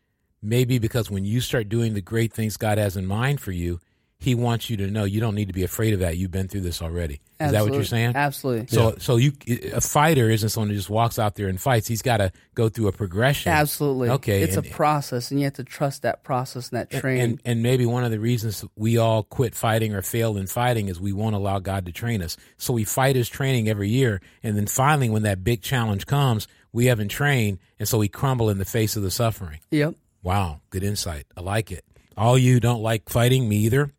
maybe 0.45 0.77
because 0.77 1.09
when 1.09 1.25
you 1.25 1.41
start 1.41 1.67
doing 1.67 1.93
the 1.93 2.01
great 2.01 2.31
things 2.31 2.55
God 2.55 2.77
has 2.77 2.95
in 2.95 3.05
mind 3.05 3.41
for 3.41 3.51
you, 3.51 3.79
He 4.17 4.33
wants 4.33 4.69
you 4.69 4.77
to 4.77 4.87
know 4.89 5.03
you 5.03 5.19
don't 5.19 5.35
need 5.35 5.49
to 5.49 5.53
be 5.53 5.63
afraid 5.63 5.93
of 5.93 5.99
that. 5.99 6.17
You've 6.17 6.31
been 6.31 6.47
through 6.47 6.61
this 6.61 6.81
already. 6.81 7.19
Is 7.39 7.51
that 7.51 7.63
what 7.63 7.73
you're 7.73 7.83
saying? 7.83 8.13
Absolutely. 8.15 8.67
So, 8.67 8.95
so 8.97 9.17
you 9.17 9.33
a 9.73 9.81
fighter 9.81 10.29
isn't 10.29 10.49
someone 10.49 10.69
who 10.69 10.75
just 10.75 10.89
walks 10.89 11.19
out 11.19 11.35
there 11.35 11.47
and 11.47 11.59
fights. 11.59 11.85
He's 11.87 12.01
got 12.01 12.17
to 12.17 12.31
go 12.55 12.69
through 12.69 12.87
a 12.87 12.91
progression. 12.93 13.51
Absolutely. 13.51 14.09
Okay, 14.09 14.41
It's 14.41 14.55
and- 14.55 14.65
a 14.65 14.69
process, 14.69 15.31
and 15.31 15.39
you 15.39 15.43
have 15.43 15.53
to 15.55 15.65
trust 15.65 16.03
that 16.03 16.23
process 16.23 16.69
and 16.69 16.79
that 16.79 16.89
training. 16.89 17.21
And, 17.23 17.41
and 17.43 17.61
maybe 17.61 17.85
one 17.85 18.05
of 18.05 18.11
the 18.11 18.19
reasons 18.19 18.63
we 18.77 18.97
all 18.97 19.21
quit 19.23 19.53
fighting 19.53 19.93
or 19.93 20.01
fail 20.01 20.37
in 20.37 20.47
fighting 20.47 20.87
is 20.87 20.99
we 20.99 21.11
won't 21.13 21.35
allow 21.35 21.59
God 21.59 21.85
to 21.85 21.91
train 21.91 22.21
us. 22.21 22.37
So 22.57 22.73
we 22.73 22.85
fight 22.85 23.17
his 23.17 23.27
training 23.27 23.67
every 23.67 23.89
year. 23.89 24.21
And 24.41 24.55
then 24.57 24.65
finally, 24.65 25.09
when 25.09 25.23
that 25.23 25.43
big 25.43 25.61
challenge 25.61 26.05
comes, 26.05 26.47
we 26.71 26.85
haven't 26.85 27.09
trained. 27.09 27.59
And 27.79 27.87
so 27.87 27.97
we 27.97 28.07
crumble 28.07 28.49
in 28.49 28.57
the 28.59 28.65
face 28.65 28.95
of 28.95 29.03
the 29.03 29.11
suffering. 29.11 29.59
yep. 29.71 29.93
Wow. 30.23 30.61
Good 30.71 30.83
insight. 30.83 31.25
I 31.37 31.41
like 31.41 31.69
it. 31.71 31.83
All 32.17 32.37
you 32.37 32.59
don't 32.61 32.81
like 32.81 33.09
fighting, 33.09 33.47
me 33.47 33.57
either. 33.57 33.91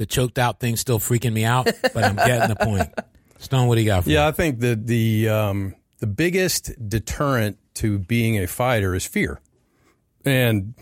The 0.00 0.06
choked 0.06 0.38
out 0.38 0.60
thing's 0.60 0.80
still 0.80 0.98
freaking 0.98 1.34
me 1.34 1.44
out, 1.44 1.66
but 1.92 2.02
I'm 2.02 2.16
getting 2.16 2.48
the 2.48 2.56
point. 2.56 2.88
Stone, 3.36 3.68
what 3.68 3.74
do 3.74 3.82
you 3.82 3.86
got 3.86 4.04
for 4.04 4.08
Yeah? 4.08 4.28
I 4.28 4.32
think 4.32 4.60
that 4.60 4.86
the 4.86 5.28
um, 5.28 5.74
the 5.98 6.06
biggest 6.06 6.72
deterrent 6.88 7.58
to 7.74 7.98
being 7.98 8.38
a 8.38 8.46
fighter 8.46 8.94
is 8.94 9.04
fear, 9.04 9.42
and 10.24 10.72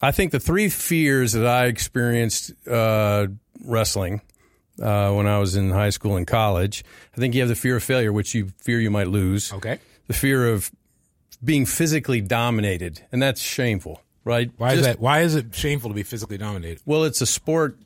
I 0.00 0.12
think 0.12 0.30
the 0.30 0.38
three 0.38 0.68
fears 0.68 1.32
that 1.32 1.48
I 1.48 1.66
experienced 1.66 2.52
uh, 2.68 3.26
wrestling 3.64 4.20
uh, 4.80 5.14
when 5.14 5.26
I 5.26 5.40
was 5.40 5.56
in 5.56 5.70
high 5.70 5.90
school 5.90 6.16
and 6.16 6.24
college. 6.24 6.84
I 7.16 7.16
think 7.18 7.34
you 7.34 7.40
have 7.40 7.48
the 7.48 7.56
fear 7.56 7.74
of 7.74 7.82
failure, 7.82 8.12
which 8.12 8.36
you 8.36 8.52
fear 8.58 8.78
you 8.78 8.92
might 8.92 9.08
lose. 9.08 9.52
Okay. 9.52 9.80
The 10.06 10.14
fear 10.14 10.46
of 10.46 10.70
being 11.42 11.66
physically 11.66 12.20
dominated, 12.20 13.04
and 13.10 13.20
that's 13.20 13.40
shameful, 13.40 14.00
right? 14.22 14.48
Why 14.58 14.74
is 14.74 14.82
that? 14.82 15.00
Why 15.00 15.22
is 15.22 15.34
it 15.34 15.56
shameful 15.56 15.90
to 15.90 15.94
be 15.94 16.04
physically 16.04 16.38
dominated? 16.38 16.82
Well, 16.86 17.02
it's 17.02 17.20
a 17.20 17.26
sport 17.26 17.76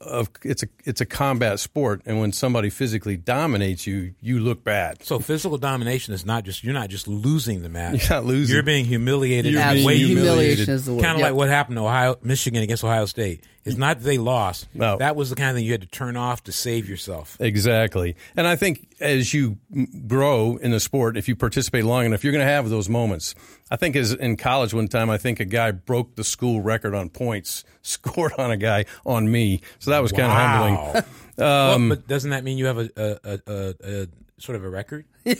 of 0.00 0.28
it's 0.44 0.62
a 0.62 0.66
it's 0.84 1.00
a 1.00 1.06
combat 1.06 1.58
sport, 1.60 2.02
and 2.06 2.20
when 2.20 2.32
somebody 2.32 2.70
physically 2.70 3.16
dominates 3.16 3.86
you, 3.86 4.14
you 4.20 4.38
look 4.40 4.62
bad. 4.62 5.02
So 5.04 5.18
physical 5.18 5.58
domination 5.58 6.12
is 6.14 6.26
not 6.26 6.44
just 6.44 6.62
you're 6.64 6.74
not 6.74 6.90
just 6.90 7.08
losing 7.08 7.62
the 7.62 7.68
match. 7.68 8.08
You're 8.08 8.18
not 8.18 8.26
losing. 8.26 8.54
You're 8.54 8.62
being 8.62 8.84
humiliated. 8.84 9.52
You're 9.52 9.72
being 9.72 9.86
way 9.86 9.96
humiliated. 9.96 10.58
Humiliation 10.66 10.74
is 10.74 10.84
the 10.86 10.94
word. 10.94 11.02
Kind 11.02 11.12
of 11.14 11.20
Yep. 11.20 11.30
like 11.30 11.34
what 11.36 11.48
happened 11.48 11.76
to 11.78 11.82
Ohio, 11.82 12.16
Michigan 12.22 12.62
against 12.62 12.84
Ohio 12.84 13.06
State. 13.06 13.42
It's 13.66 13.76
not 13.76 13.98
that 13.98 14.04
they 14.04 14.16
lost. 14.18 14.68
No. 14.72 14.96
That 14.96 15.16
was 15.16 15.28
the 15.30 15.36
kind 15.36 15.50
of 15.50 15.56
thing 15.56 15.64
you 15.66 15.72
had 15.72 15.80
to 15.82 15.86
turn 15.88 16.16
off 16.16 16.44
to 16.44 16.52
save 16.52 16.88
yourself. 16.88 17.36
Exactly. 17.40 18.16
And 18.36 18.46
I 18.46 18.56
think 18.56 18.94
as 19.00 19.34
you 19.34 19.58
grow 20.06 20.56
in 20.56 20.70
the 20.70 20.80
sport, 20.80 21.16
if 21.16 21.28
you 21.28 21.36
participate 21.36 21.84
long 21.84 22.06
enough, 22.06 22.22
you're 22.24 22.32
going 22.32 22.46
to 22.46 22.50
have 22.52 22.70
those 22.70 22.88
moments. 22.88 23.34
I 23.70 23.76
think 23.76 23.96
as 23.96 24.12
in 24.12 24.36
college 24.36 24.72
one 24.72 24.86
time, 24.88 25.10
I 25.10 25.18
think 25.18 25.40
a 25.40 25.44
guy 25.44 25.72
broke 25.72 26.14
the 26.14 26.24
school 26.24 26.60
record 26.62 26.94
on 26.94 27.08
points, 27.10 27.64
scored 27.82 28.32
on 28.38 28.50
a 28.50 28.56
guy 28.56 28.84
on 29.04 29.30
me. 29.30 29.60
So 29.80 29.90
that 29.90 30.00
was 30.00 30.12
kind 30.12 30.30
of 30.30 30.38
humbling. 30.38 30.74
Wow. 30.74 31.02
Well, 31.38 31.74
um, 31.74 31.88
but 31.90 32.06
doesn't 32.08 32.30
that 32.30 32.44
mean 32.44 32.56
you 32.58 32.66
have 32.66 32.78
a, 32.78 32.88
a, 32.96 33.18
a, 33.24 33.40
a, 33.46 33.74
a 34.02 34.06
sort 34.38 34.56
of 34.56 34.64
a 34.64 34.70
record? 34.70 35.04
See, 35.26 35.34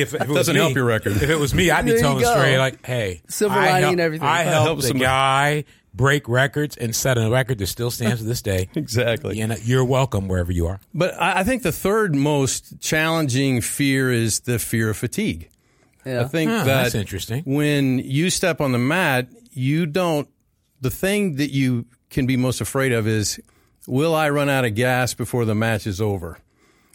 if, 0.00 0.14
if 0.14 0.22
it 0.22 0.28
was 0.28 0.36
Doesn't 0.36 0.54
me, 0.54 0.60
help 0.60 0.74
your 0.74 0.84
record. 0.84 1.12
If 1.12 1.28
it 1.30 1.38
was 1.38 1.54
me, 1.54 1.70
I'd 1.70 1.84
be 1.84 1.92
There 1.92 2.00
telling 2.00 2.22
go. 2.22 2.32
straight 2.32 2.58
like, 2.58 2.84
"Hey, 2.84 3.22
Silver 3.28 3.54
I 3.54 3.66
lining 3.66 3.80
help- 3.82 3.92
and 3.92 4.00
everything. 4.00 4.26
I 4.26 4.44
That 4.44 4.52
helped 4.52 4.66
helps 4.66 4.82
the 4.82 4.88
somebody. 4.88 5.04
guy 5.04 5.64
break 5.96 6.28
records 6.28 6.76
and 6.76 6.94
set 6.94 7.16
a 7.18 7.30
record 7.30 7.58
that 7.58 7.66
still 7.68 7.90
stands 7.90 8.20
to 8.20 8.26
this 8.26 8.42
day. 8.42 8.68
Exactly. 8.76 9.40
And 9.40 9.56
you're 9.64 9.84
welcome 9.84 10.28
wherever 10.28 10.52
you 10.52 10.66
are. 10.66 10.80
But 10.94 11.14
I 11.20 11.40
I 11.40 11.44
think 11.44 11.62
the 11.62 11.72
third 11.72 12.14
most 12.14 12.80
challenging 12.80 13.60
fear 13.62 14.12
is 14.12 14.40
the 14.40 14.58
fear 14.58 14.90
of 14.90 14.96
fatigue. 14.96 15.48
Yeah. 16.04 16.22
I 16.22 16.24
think 16.24 16.50
Huh, 16.50 16.58
that 16.64 16.82
that's 16.82 16.94
interesting. 16.94 17.42
when 17.44 17.98
you 17.98 18.30
step 18.30 18.60
on 18.60 18.72
the 18.72 18.78
mat, 18.78 19.28
you 19.52 19.86
don't. 19.86 20.28
The 20.80 20.90
thing 20.90 21.36
that 21.36 21.50
you 21.52 21.86
can 22.10 22.26
be 22.26 22.36
most 22.36 22.60
afraid 22.60 22.92
of 22.92 23.08
is, 23.08 23.40
will 23.86 24.14
I 24.14 24.28
run 24.30 24.48
out 24.48 24.64
of 24.64 24.74
gas 24.74 25.14
before 25.14 25.44
the 25.46 25.54
match 25.54 25.86
is 25.86 26.00
over? 26.00 26.38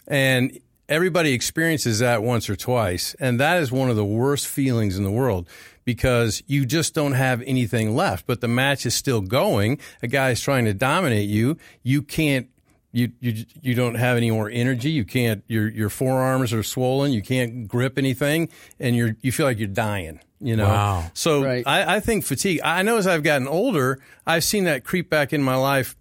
And 0.07 0.59
everybody 0.87 1.33
experiences 1.33 1.99
that 1.99 2.21
once 2.23 2.49
or 2.49 2.55
twice, 2.55 3.15
and 3.19 3.39
that 3.39 3.61
is 3.61 3.71
one 3.71 3.89
of 3.89 3.95
the 3.95 4.05
worst 4.05 4.47
feelings 4.47 4.97
in 4.97 5.03
the 5.03 5.11
world 5.11 5.47
because 5.85 6.43
you 6.47 6.65
just 6.65 6.93
don't 6.93 7.13
have 7.13 7.41
anything 7.43 7.95
left. 7.95 8.25
But 8.27 8.41
the 8.41 8.47
match 8.47 8.85
is 8.85 8.93
still 8.93 9.21
going. 9.21 9.79
A 10.01 10.07
guy's 10.07 10.41
trying 10.41 10.65
to 10.65 10.73
dominate 10.73 11.29
you. 11.29 11.57
You 11.83 12.01
can't 12.01 12.47
you 12.91 13.11
you 13.19 13.45
you 13.61 13.73
don't 13.73 13.95
have 13.95 14.17
any 14.17 14.31
more 14.31 14.49
energy. 14.49 14.91
You 14.91 15.05
can't. 15.05 15.43
Your 15.47 15.69
your 15.69 15.89
forearms 15.89 16.53
are 16.53 16.63
swollen. 16.63 17.11
You 17.11 17.21
can't 17.21 17.67
grip 17.67 17.97
anything, 17.97 18.49
and 18.79 18.95
you're 18.95 19.15
you 19.21 19.31
feel 19.31 19.45
like 19.45 19.59
you're 19.59 19.67
dying. 19.67 20.19
You 20.39 20.55
know. 20.55 20.67
Wow. 20.67 21.11
So 21.13 21.43
Right. 21.43 21.65
I, 21.65 21.97
I 21.97 21.99
think 21.99 22.25
fatigue. 22.25 22.59
I 22.63 22.81
know 22.81 22.97
as 22.97 23.07
I've 23.07 23.23
gotten 23.23 23.47
older, 23.47 23.99
I've 24.25 24.43
seen 24.43 24.65
that 24.65 24.83
creep 24.83 25.09
back 25.09 25.33
in 25.33 25.41
my 25.41 25.55
life. 25.55 25.95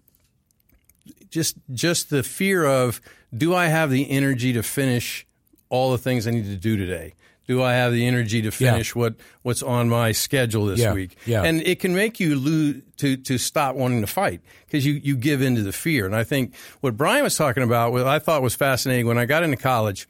Just 1.29 1.57
just 1.71 2.09
the 2.09 2.23
fear 2.23 2.65
of 2.65 2.99
do 3.35 3.55
I 3.55 3.67
have 3.67 3.89
the 3.89 4.09
energy 4.09 4.51
to 4.53 4.63
finish 4.63 5.25
all 5.69 5.91
the 5.91 5.97
things 5.97 6.27
I 6.27 6.31
need 6.31 6.45
to 6.45 6.57
do 6.57 6.75
today? 6.75 7.13
Do 7.51 7.61
I 7.61 7.73
have 7.73 7.91
the 7.91 8.05
energy 8.07 8.41
to 8.43 8.51
finish 8.51 8.95
what, 8.95 9.15
what's 9.41 9.61
on 9.63 9.89
my 9.89 10.11
schedule 10.13 10.65
this 10.67 10.79
Yeah. 10.79 10.93
week? 10.93 11.17
Yeah. 11.25 11.43
And 11.43 11.61
it 11.61 11.79
can 11.79 11.93
make 11.93 12.19
you 12.19 12.35
lose 12.35 12.81
to 12.97 13.17
to 13.17 13.37
stop 13.37 13.75
wanting 13.75 14.01
to 14.01 14.07
fight 14.07 14.39
because 14.65 14.85
you 14.85 14.93
you 15.03 15.17
give 15.17 15.41
into 15.41 15.61
the 15.63 15.73
fear. 15.73 16.05
And 16.05 16.15
I 16.15 16.23
think 16.23 16.53
what 16.79 16.95
Brian 16.95 17.23
was 17.23 17.35
talking 17.35 17.63
about, 17.63 17.91
what 17.91 18.07
I 18.07 18.19
thought 18.19 18.41
was 18.41 18.55
fascinating 18.55 19.05
when 19.07 19.17
I 19.17 19.25
got 19.25 19.43
into 19.43 19.57
college, 19.57 20.07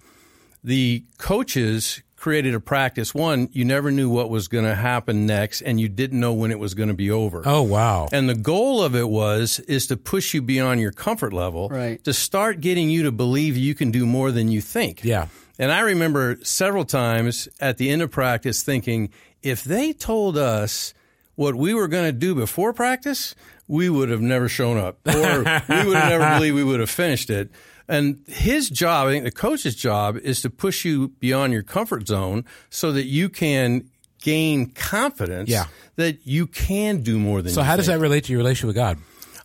the 0.63 1.03
coaches 1.17 2.03
created 2.15 2.53
a 2.53 2.59
practice. 2.59 3.15
One, 3.15 3.49
you 3.51 3.65
never 3.65 3.89
knew 3.89 4.07
what 4.07 4.29
was 4.29 4.47
going 4.47 4.65
to 4.65 4.75
happen 4.75 5.25
next, 5.25 5.61
and 5.63 5.79
you 5.81 5.89
didn't 5.89 6.19
know 6.19 6.33
when 6.33 6.51
it 6.51 6.59
was 6.59 6.75
going 6.75 6.89
to 6.89 6.93
be 6.95 7.09
over. 7.09 7.41
Oh 7.45 7.63
wow. 7.63 8.07
And 8.11 8.29
the 8.29 8.35
goal 8.35 8.83
of 8.83 8.95
it 8.95 9.09
was 9.09 9.59
is 9.61 9.87
to 9.87 9.97
push 9.97 10.33
you 10.35 10.41
beyond 10.43 10.79
your 10.81 10.91
comfort 10.91 11.33
level, 11.33 11.69
Right. 11.69 12.03
to 12.03 12.13
start 12.13 12.61
getting 12.61 12.91
you 12.91 13.01
to 13.03 13.11
believe 13.11 13.57
you 13.57 13.73
can 13.73 13.89
do 13.89 14.05
more 14.05 14.31
than 14.31 14.51
you 14.51 14.61
think. 14.61 15.03
Yeah. 15.03 15.27
And 15.61 15.71
I 15.71 15.81
remember 15.81 16.39
several 16.41 16.85
times 16.85 17.47
at 17.59 17.77
the 17.77 17.91
end 17.91 18.01
of 18.01 18.09
practice 18.09 18.63
thinking, 18.63 19.11
if 19.43 19.63
they 19.63 19.93
told 19.93 20.35
us 20.35 20.95
what 21.35 21.53
we 21.53 21.75
were 21.75 21.87
going 21.87 22.05
to 22.05 22.11
do 22.11 22.33
before 22.33 22.73
practice, 22.73 23.35
we 23.67 23.87
would 23.87 24.09
have 24.09 24.21
never 24.21 24.49
shown 24.49 24.77
up, 24.79 24.97
or 25.07 25.13
we 25.13 25.85
would 25.85 25.95
have 25.97 26.09
never 26.09 26.29
believed 26.35 26.55
we 26.55 26.63
would 26.63 26.79
have 26.79 26.89
finished 26.89 27.29
it. 27.29 27.51
And 27.87 28.23
his 28.27 28.69
job, 28.71 29.07
I 29.07 29.11
think 29.11 29.23
the 29.23 29.31
coach's 29.31 29.75
job, 29.75 30.17
is 30.17 30.41
to 30.41 30.49
push 30.49 30.83
you 30.83 31.09
beyond 31.19 31.53
your 31.53 31.61
comfort 31.63 32.07
zone 32.07 32.43
so 32.71 32.91
that 32.93 33.05
you 33.05 33.29
can 33.29 33.87
gain 34.23 34.71
confidence 34.71 35.47
Yeah. 35.49 35.65
that 35.95 36.25
you 36.25 36.47
can 36.47 37.01
do 37.01 37.19
more 37.19 37.43
than 37.43 37.53
So 37.53 37.61
how 37.61 37.75
does 37.75 37.85
that 37.85 37.99
relate 37.99 38.23
to 38.25 38.31
your 38.31 38.39
relationship 38.39 38.67
with 38.67 38.75
God? 38.75 38.97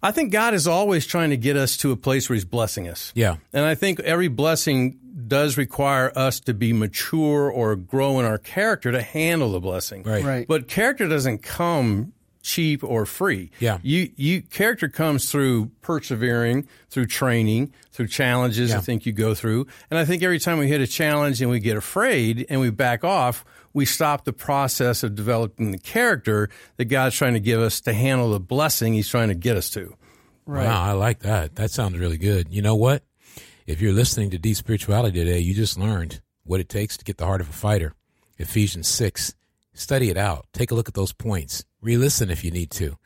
I 0.03 0.12
think 0.12 0.33
God 0.33 0.55
is 0.55 0.67
always 0.67 1.07
trying 1.07 1.31
to 1.31 1.37
get 1.37 1.57
us 1.57 1.76
to 1.79 1.93
a 1.93 1.97
place 1.97 2.29
where 2.29 2.35
He's 2.35 2.45
blessing 2.45 2.88
us. 2.88 3.12
Yeah. 3.15 3.37
And 3.53 3.65
I 3.65 3.75
think 3.75 4.00
every 4.00 4.29
blessing 4.29 4.99
does 5.26 5.57
require 5.57 6.12
us 6.15 6.41
to 6.41 6.55
be 6.55 6.73
mature 6.73 7.50
or 7.50 7.75
grow 7.76 8.21
in 8.21 8.26
our 8.26 8.38
character 8.38 8.93
to 8.93 9.03
handle 9.03 9.53
the 9.53 9.61
blessing. 9.61 10.03
Right. 10.03 10.25
Right. 10.25 10.47
But 10.47 10.69
character 10.69 11.09
doesn't 11.09 11.43
come 11.43 12.12
cheap 12.47 12.85
or 12.85 13.05
free. 13.05 13.50
Yeah. 13.59 13.79
You 13.83 14.11
you 14.17 14.43
character 14.43 14.88
comes 14.88 15.31
through 15.31 15.71
persevering, 15.83 16.69
through 16.88 17.07
training, 17.07 17.73
through 17.91 18.07
challenges 18.07 18.71
Yeah. 18.71 18.79
I 18.79 18.81
think 18.81 19.05
you 19.05 19.12
go 19.12 19.35
through. 19.35 19.67
And 19.91 19.99
I 19.99 20.05
think 20.05 20.23
every 20.23 20.38
time 20.38 20.59
we 20.59 20.69
hit 20.69 20.81
a 20.81 20.87
challenge 20.87 21.43
and 21.43 21.50
we 21.50 21.59
get 21.59 21.76
afraid 21.76 22.47
and 22.49 22.61
we 22.61 22.71
back 22.71 23.03
off, 23.05 23.45
we 23.73 23.85
stop 23.85 24.25
the 24.25 24.33
process 24.33 25.03
of 25.03 25.15
developing 25.15 25.73
the 25.73 25.79
character 25.79 26.49
that 26.76 26.87
God's 26.87 27.17
trying 27.17 27.35
to 27.35 27.41
give 27.41 27.61
us 27.61 27.81
to 27.83 27.93
handle 27.93 28.31
the 28.31 28.41
blessing 28.41 28.95
he's 28.95 29.09
trying 29.09 29.29
to 29.29 29.35
get 29.35 29.57
us 29.57 29.69
to. 29.71 29.95
Right. 30.47 30.67
Wow, 30.67 30.83
I 30.83 30.93
like 30.93 31.21
that. 31.21 31.57
That 31.57 31.73
sounds 31.73 31.99
really 31.99 32.19
good. 32.19 32.47
You 32.50 32.62
know 32.62 32.76
what? 32.76 33.03
If 33.67 33.81
you're 33.81 33.93
listening 33.93 34.31
to 34.31 34.38
Deep 34.38 34.57
Spirituality 34.57 35.19
today, 35.19 35.41
you 35.41 35.53
just 35.53 35.76
learned 35.76 36.21
what 36.45 36.61
it 36.61 36.69
takes 36.69 36.97
to 36.99 37.05
get 37.05 37.17
the 37.19 37.26
heart 37.26 37.41
of 37.41 37.49
a 37.49 37.53
fighter. 37.53 37.93
Ephesians 38.38 38.87
6. 38.87 39.35
Study 39.76 40.09
it 40.09 40.16
out. 40.16 40.47
Take 40.52 40.71
a 40.71 40.75
look 40.75 40.88
at 40.88 40.95
those 40.95 41.12
points. 41.12 41.64
Re 41.83 41.97
listen 41.97 42.30
if 42.30 42.42
you 42.42 42.50
need 42.50 42.71
to. 42.73 42.97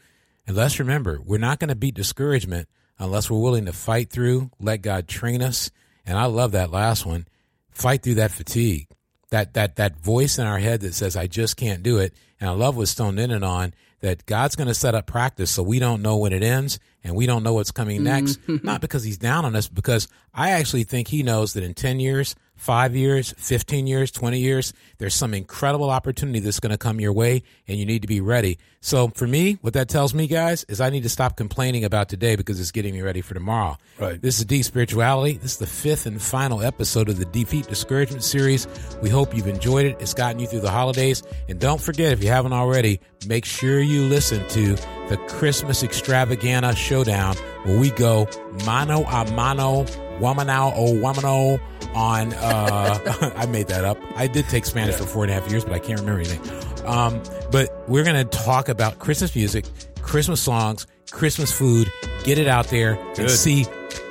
And 0.46 0.56
let's 0.56 0.78
remember, 0.78 1.20
we're 1.24 1.38
not 1.38 1.58
going 1.58 1.68
to 1.68 1.74
beat 1.74 1.94
discouragement 1.94 2.68
unless 2.98 3.28
we're 3.28 3.40
willing 3.40 3.66
to 3.66 3.72
fight 3.72 4.10
through, 4.10 4.50
let 4.60 4.82
God 4.82 5.08
train 5.08 5.42
us. 5.42 5.70
And 6.06 6.16
I 6.16 6.26
love 6.26 6.52
that 6.52 6.70
last 6.70 7.04
one. 7.04 7.26
Fight 7.70 8.02
through 8.02 8.14
that 8.14 8.30
fatigue. 8.30 8.88
That 9.30 9.54
that 9.54 9.76
that 9.76 9.96
voice 9.96 10.38
in 10.38 10.46
our 10.46 10.58
head 10.58 10.80
that 10.80 10.94
says, 10.94 11.16
I 11.16 11.26
just 11.26 11.56
can't 11.56 11.82
do 11.82 11.98
it. 11.98 12.14
And 12.40 12.48
I 12.48 12.52
love 12.52 12.76
what 12.76 12.88
Stone 12.88 13.18
ended 13.18 13.42
on 13.42 13.74
that 14.00 14.26
God's 14.26 14.56
going 14.56 14.68
to 14.68 14.74
set 14.74 14.94
up 14.94 15.06
practice 15.06 15.50
so 15.50 15.62
we 15.62 15.78
don't 15.78 16.02
know 16.02 16.16
when 16.16 16.32
it 16.32 16.42
ends 16.42 16.78
and 17.04 17.14
we 17.14 17.26
don't 17.26 17.42
know 17.42 17.54
what's 17.54 17.70
coming 17.70 18.02
next. 18.02 18.40
Mm-hmm. 18.42 18.66
Not 18.66 18.80
because 18.80 19.04
he's 19.04 19.18
down 19.18 19.44
on 19.44 19.54
us, 19.54 19.68
because 19.68 20.08
I 20.34 20.50
actually 20.50 20.84
think 20.84 21.08
he 21.08 21.22
knows 21.22 21.52
that 21.52 21.64
in 21.64 21.74
10 21.74 22.00
years, 22.00 22.34
five 22.60 22.94
years, 22.94 23.32
15 23.38 23.86
years, 23.86 24.10
20 24.10 24.38
years, 24.38 24.74
there's 24.98 25.14
some 25.14 25.32
incredible 25.32 25.88
opportunity 25.88 26.40
that's 26.40 26.60
going 26.60 26.70
to 26.70 26.78
come 26.78 27.00
your 27.00 27.12
way 27.12 27.42
and 27.66 27.78
you 27.78 27.86
need 27.86 28.02
to 28.02 28.08
be 28.08 28.20
ready. 28.20 28.58
So 28.82 29.08
for 29.08 29.26
me, 29.26 29.54
what 29.62 29.72
that 29.72 29.88
tells 29.88 30.12
me, 30.12 30.26
guys, 30.26 30.64
is 30.64 30.78
I 30.78 30.90
need 30.90 31.04
to 31.04 31.08
stop 31.08 31.36
complaining 31.36 31.84
about 31.84 32.10
today 32.10 32.36
because 32.36 32.60
it's 32.60 32.70
getting 32.70 32.92
me 32.92 33.00
ready 33.00 33.22
for 33.22 33.32
tomorrow. 33.32 33.78
Right. 33.98 34.20
This 34.20 34.38
is 34.38 34.44
Deep 34.44 34.64
Spirituality. 34.66 35.38
This 35.38 35.52
is 35.52 35.58
the 35.58 35.66
fifth 35.66 36.04
and 36.04 36.20
final 36.20 36.62
episode 36.62 37.08
of 37.08 37.18
the 37.18 37.24
Defeat 37.24 37.66
Discouragement 37.66 38.22
series. 38.22 38.68
We 39.00 39.08
hope 39.08 39.34
you've 39.34 39.48
enjoyed 39.48 39.86
it. 39.86 39.96
It's 39.98 40.12
gotten 40.12 40.38
you 40.38 40.46
through 40.46 40.60
the 40.60 40.70
holidays. 40.70 41.22
And 41.48 41.58
don't 41.58 41.80
forget, 41.80 42.12
if 42.12 42.22
you 42.22 42.28
haven't 42.28 42.52
already, 42.52 43.00
make 43.26 43.46
sure 43.46 43.80
you 43.80 44.02
listen 44.02 44.46
to 44.48 44.76
the 45.08 45.16
Christmas 45.28 45.82
Extravaganza 45.82 46.74
Showdown 46.76 47.36
where 47.64 47.80
we 47.80 47.90
go 47.90 48.28
mano 48.66 49.02
a 49.02 49.30
mano, 49.32 49.84
womanao 50.20 50.72
o 50.76 50.94
womano 50.94 51.58
on, 51.94 52.32
uh, 52.34 53.32
I 53.36 53.46
made 53.46 53.68
that 53.68 53.84
up. 53.84 53.98
I 54.16 54.26
did 54.26 54.48
take 54.48 54.64
Spanish 54.64 54.94
for 54.96 55.04
four 55.04 55.24
and 55.24 55.30
a 55.30 55.34
half 55.34 55.50
years, 55.50 55.64
but 55.64 55.72
I 55.72 55.78
can't 55.78 56.00
remember 56.00 56.20
anything. 56.20 56.86
Um, 56.86 57.22
but 57.50 57.84
we're 57.88 58.04
going 58.04 58.16
to 58.16 58.24
talk 58.24 58.68
about 58.68 58.98
Christmas 58.98 59.34
music, 59.34 59.64
Christmas 60.02 60.40
songs, 60.40 60.86
Christmas 61.10 61.52
food, 61.52 61.90
get 62.24 62.38
it 62.38 62.46
out 62.48 62.66
there 62.68 62.94
and 63.18 63.30
see, 63.30 63.66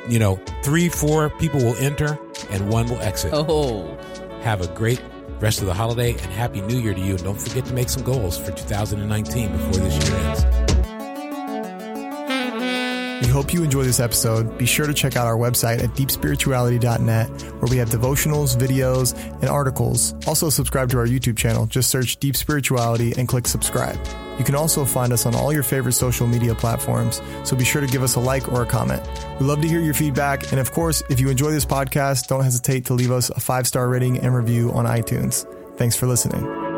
you 0.07 0.19
know, 0.19 0.39
three, 0.63 0.89
four 0.89 1.29
people 1.29 1.59
will 1.59 1.75
enter 1.77 2.19
and 2.51 2.69
one 2.69 2.87
will 2.89 2.99
exit. 3.01 3.31
Oh, 3.33 3.97
Have 4.41 4.61
a 4.61 4.67
great 4.67 5.01
rest 5.39 5.61
of 5.61 5.67
the 5.67 5.73
holiday 5.73 6.11
and 6.11 6.21
happy 6.21 6.61
new 6.61 6.77
year 6.77 6.93
to 6.93 6.99
you. 6.99 7.15
And 7.15 7.23
don't 7.23 7.39
forget 7.39 7.65
to 7.65 7.73
make 7.73 7.89
some 7.89 8.03
goals 8.03 8.37
for 8.37 8.51
2019 8.51 9.51
before 9.51 9.73
this 9.73 10.09
year 10.09 10.17
ends. 10.17 10.43
We 13.21 13.27
hope 13.27 13.53
you 13.53 13.63
enjoy 13.63 13.83
this 13.83 13.99
episode. 13.99 14.57
Be 14.57 14.65
sure 14.65 14.87
to 14.87 14.93
check 14.93 15.17
out 15.17 15.27
our 15.27 15.35
website 15.35 15.83
at 15.83 15.89
deepspirituality.net 15.91 17.29
where 17.29 17.69
we 17.69 17.77
have 17.77 17.89
devotionals, 17.89 18.55
videos, 18.55 19.13
and 19.41 19.49
articles. 19.49 20.15
Also 20.25 20.49
subscribe 20.49 20.89
to 20.91 20.99
our 20.99 21.05
YouTube 21.05 21.37
channel. 21.37 21.65
Just 21.65 21.89
search 21.89 22.17
Deep 22.17 22.35
Spirituality 22.35 23.13
and 23.17 23.27
click 23.27 23.45
subscribe. 23.45 23.99
You 24.37 24.45
can 24.45 24.55
also 24.55 24.85
find 24.85 25.11
us 25.11 25.25
on 25.25 25.35
all 25.35 25.51
your 25.51 25.63
favorite 25.63 25.93
social 25.93 26.25
media 26.27 26.55
platforms, 26.55 27.21
so 27.43 27.57
be 27.57 27.65
sure 27.65 27.81
to 27.81 27.87
give 27.87 28.03
us 28.03 28.15
a 28.15 28.21
like 28.21 28.49
or 28.53 28.61
a 28.61 28.65
comment. 28.65 29.03
We 29.37 29.45
love 29.45 29.59
to 29.61 29.67
hear 29.67 29.81
your 29.81 29.93
feedback, 29.93 30.51
and 30.51 30.61
of 30.61 30.71
course, 30.71 31.03
if 31.09 31.19
you 31.19 31.29
enjoy 31.29 31.51
this 31.51 31.65
podcast, 31.65 32.27
don't 32.27 32.43
hesitate 32.43 32.85
to 32.85 32.93
leave 32.93 33.11
us 33.11 33.29
a 33.31 33.39
five-star 33.41 33.89
rating 33.89 34.19
and 34.19 34.33
review 34.33 34.71
on 34.71 34.85
iTunes. 34.85 35.45
Thanks 35.75 35.97
for 35.97 36.07
listening. 36.07 36.68